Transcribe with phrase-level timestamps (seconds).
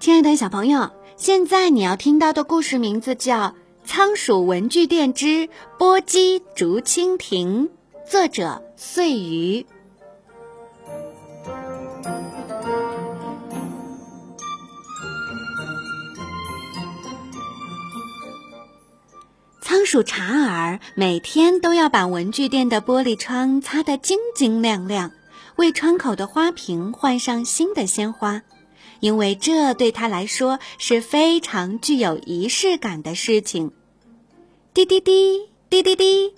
[0.00, 3.48] 亲爱的小朋友，现在你要听到的故事名字叫
[3.84, 7.68] 《仓鼠文具店之波姬竹蜻蜓》，
[8.10, 9.64] 作者穗鱼。
[19.84, 25.12] 仓鼠查尔每天都要把文具店的玻璃窗擦得晶晶亮亮，
[25.56, 28.40] 为窗口的花瓶换上新的鲜花。
[29.00, 33.72] 因为这对他来说是非常具有仪式感的事情。
[34.72, 36.32] 滴滴滴，滴滴滴，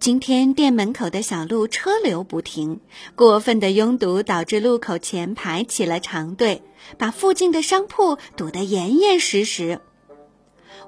[0.00, 2.80] 今天店门口的小路车流不停，
[3.14, 6.62] 过分的拥堵导致路口前排起了长队，
[6.96, 9.82] 把附近的商铺堵得严严实实。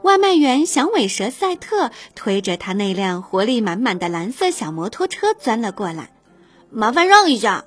[0.02, 6.12] 外卖员响尾蛇赛特推着他那辆活力满满的蓝色小摩托车钻了过来，
[6.70, 7.64] 麻烦让一下。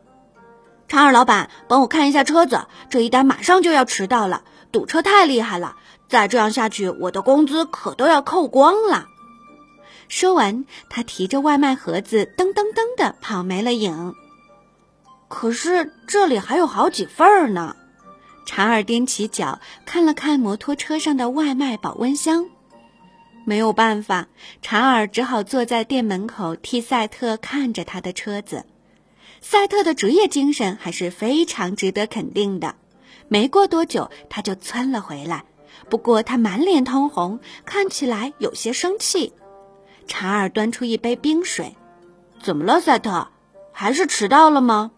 [0.88, 5.75] 查尔老板，帮我看一下车子，这一单马上就要迟到了，堵车太厉害了，
[6.09, 9.07] 再这样下去，我的工资可都要扣光了。
[10.07, 14.16] 说完，他提着外卖盒子噔噔噔的跑没了影。
[15.27, 17.75] 可是这里还有好几份呢。
[18.45, 22.50] 查尔踮起脚看了看摩托车上的外卖保温箱，
[23.45, 24.28] 没有办法，
[24.61, 28.66] 查尔只好坐在店门口替赛特看着他的车子。
[29.42, 32.75] 赛特的职业精神还是非常值得肯定的。
[33.28, 35.45] 没过多久，他就窜了回来，
[35.89, 39.34] 不过他满脸通红，看起来有些生气。
[40.08, 41.75] 查尔端出一杯冰水
[42.44, 43.30] ：“怎么了，赛特？
[43.72, 44.92] 还是迟到了吗？”“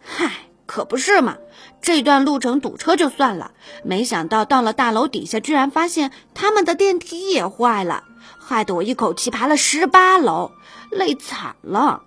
[0.00, 0.30] 嗨，
[0.66, 1.36] 可不是嘛！
[1.80, 8.04] 这段路程堵车就算了，没想到到了大楼底下，居然发现他们的电梯也坏了，
[8.38, 10.50] 害得我一口气爬了十八楼，
[10.90, 12.02] 累惨了。”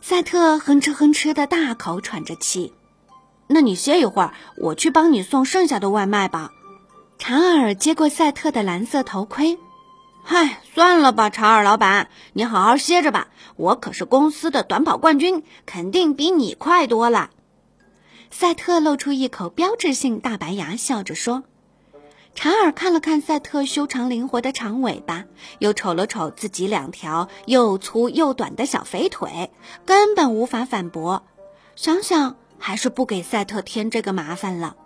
[0.00, 2.72] 赛特哼哧哼哧的大口喘着气，
[3.48, 6.52] 那你歇一会儿，我去帮你送剩下的外卖吧。
[7.18, 9.58] 查尔接过赛特的蓝色头盔，
[10.22, 13.26] 嗨，算了吧，查尔老板，你好好歇着吧。
[13.56, 17.30] 我可是公司的短跑冠军，肯定比你快多了。
[18.30, 21.44] 赛特露出一口标志性大白牙，笑着说。
[22.34, 25.24] 查尔看了看赛特修长灵活的长尾巴，
[25.58, 29.50] 又瞅了瞅自己两条又粗又短的小肥腿，
[29.84, 31.24] 根本无法反驳。
[31.74, 34.76] 想想还是不给赛特添这个麻烦了。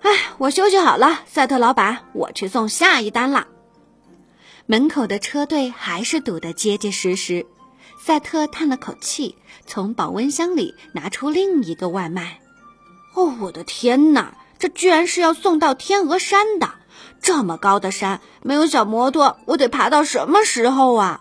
[0.00, 3.48] 哎，我休息好了，赛特老板，我去送下一单了。
[4.64, 7.44] 门口的车队还是堵得结结实实。
[8.06, 9.34] 赛特叹了口气，
[9.66, 12.40] 从保温箱里拿出另一个外卖。
[13.14, 14.36] 哦，我的天哪！
[14.60, 16.70] 这居然是要送到天鹅山的，
[17.20, 21.20] 这么高的山，没有小摩托，我得爬到什么时候啊？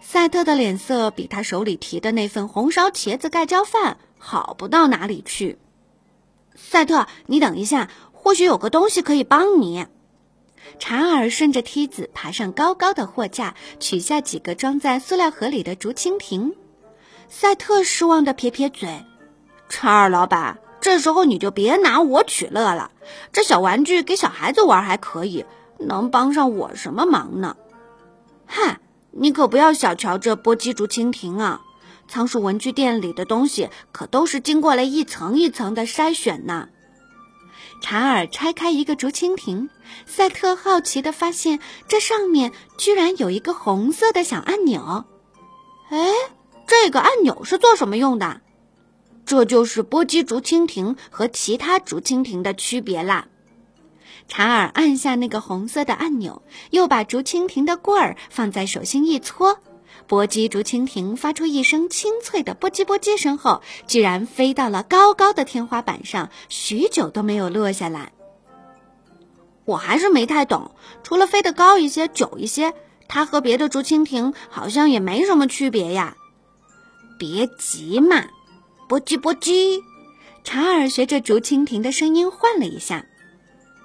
[0.00, 5.60] 赛特的脸色比他手里提的那份红烧茄子盖浇饭好不到哪里去。
[6.56, 9.86] 赛特，你等一下，或许有个东西可以帮你。
[10.78, 16.54] 查尔顺着梯子爬上高高的货架，取下几个装在塑料盒里的竹蜻蜓。
[17.28, 19.04] 赛特失望的撇撇嘴
[19.68, 22.90] ：“查尔老板。”这时候你就别拿我取乐了，
[23.32, 25.46] 这小玩具给小孩子玩还可以，
[25.78, 27.56] 能帮上我什么忙呢？
[28.44, 31.62] 嗨，你可不要小瞧这波姬竹蜻蜓啊！
[32.06, 36.68] 仓鼠文具店里的东西可都是经过了一层一层的筛选呢。
[37.80, 39.68] 查尔拆开一个竹蜻蜓，
[40.06, 45.04] 赛特好奇地发现这上面居然有一个红色的小按钮。
[45.90, 46.08] 哎，
[46.66, 48.40] 这个按钮是做什么用的？
[49.26, 53.28] 这就是波基竹蜻蜓和其他竹蜻蜓的区别啦。
[54.28, 59.58] 查尔按下那个红色的按钮，又把竹蜻蜓的棍儿放在手心一搓，
[60.06, 68.12] 波姬竹蜻蜓发出一声清脆的“波叽波叽”声后，居然飞到了高高的天花板上，许久都没有落下来。
[69.64, 70.72] 我还是没太懂，
[71.02, 72.74] 除了飞得高一些、久一些，
[73.08, 76.16] 它和别的竹蜻蜓好像也没什么区别呀。
[77.18, 78.26] 别急嘛。
[78.86, 79.80] 波叽波叽，
[80.44, 83.06] 查尔学着竹蜻蜓的声音换了一下：“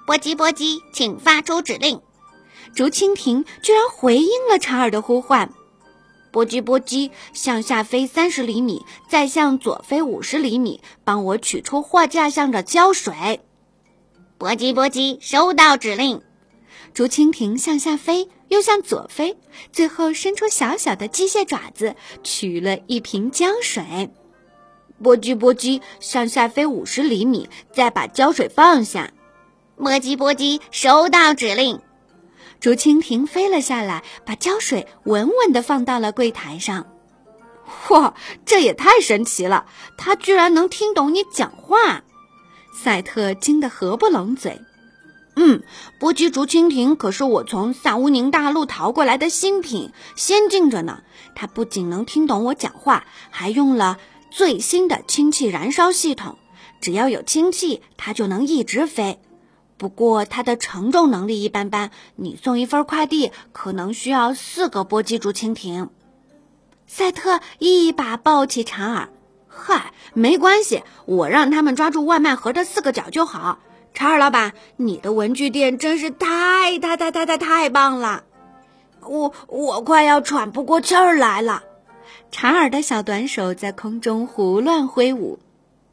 [0.06, 2.02] 波叽波叽，请发出指令。”
[2.76, 5.50] 竹蜻蜓居然回应了查尔的呼唤
[6.30, 13.40] ：“波叽波叽，向下飞三十厘米，再向左飞五十厘米，帮我取出货架上的胶水。”
[14.38, 16.22] 波叽波叽，收到指令。
[16.94, 19.36] 竹蜻蜓向下飞，又向左飞，
[19.72, 24.10] 最后伸出小小的机械爪子，取了一瓶胶水。
[25.02, 29.12] 波叽波叽，向下飞五十厘米，再把胶水放下。
[29.76, 31.80] 波叽波叽，收到指令。
[32.60, 36.86] 竹蜻蜓飞了下来，把胶水稳稳地放到了柜台上。
[37.88, 38.14] 哇，
[38.44, 39.64] 这也太神奇了！
[39.96, 42.02] 它居然能听懂你讲话。
[42.74, 44.60] 赛特惊得合不拢嘴。
[45.36, 45.62] 嗯，
[45.98, 51.02] 波姬竹蜻蜓可是我从萨乌宁大陆淘过来的新品，先进着呢。
[51.34, 53.98] 它不仅能听懂我讲话，还用了
[54.30, 56.36] 最新的氢气燃烧系统。
[56.80, 59.18] 只要有氢气，它就能一直飞。
[59.80, 65.88] 不过它的承重能力一般般，你送一份快递可能需要四个波姬竹蜻蜓。
[66.86, 69.08] 赛特一把抱起查尔，
[69.48, 73.58] 嗨，没关系，我让他们抓住外卖盒的四个角就好。
[73.94, 78.24] 查尔老板，你的文具店真是太太太太太太棒了！
[79.00, 81.62] 我我快要喘不过气儿来了。
[82.30, 85.38] 查尔的小短手在空中胡乱挥舞。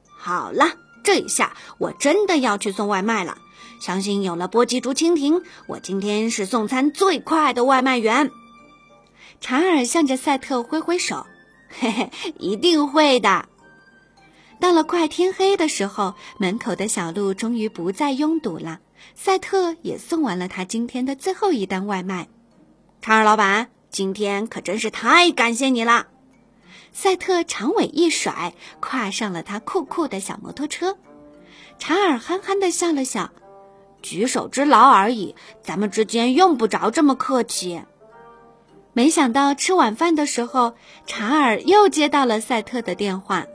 [0.10, 0.66] 好了，
[1.08, 3.38] 这一下我真的要去送外卖了。
[3.80, 8.30] 相信有了波吉竹蜻蜓，我今天是送餐最快的外卖员。
[9.40, 11.26] 查尔向着赛特挥挥手，
[11.70, 13.48] 嘿嘿，一定会的。
[14.60, 18.82] 到了快天黑的时候，门口的小路终于不再拥堵了。
[19.16, 22.28] 赛特也送完了他今天的最后一单外卖。
[23.02, 26.08] 查尔老板，今天可真是太感谢你了！
[27.00, 30.98] 赛特长尾一甩，跨上了他酷酷的小摩托车。
[31.78, 33.30] 查尔憨憨地笑了笑
[34.02, 37.84] ：“举手之劳而已，咱们之间用不着这么客气。”
[38.94, 40.74] 没想到吃晚饭的时候，
[41.06, 43.46] 查尔又接到了赛特的电话。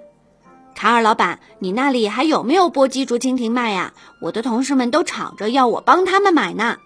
[0.77, 3.93] 查尔老板，你那里还有没有波姬竹蜻蜓卖呀？
[4.21, 6.77] 我的同事们都吵着要我帮他们买呢。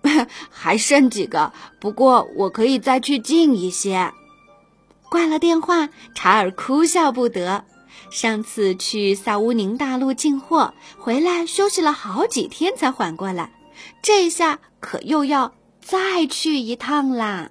[0.48, 4.14] 还剩几个，不过我可以再去进一些。
[5.10, 7.64] 挂了电话，查尔哭笑不得。
[8.10, 13.52] 上次去萨乌宁大陆进货，回来休息了好几天才缓过来，
[14.02, 17.50] 这下可又要再去一趟啦。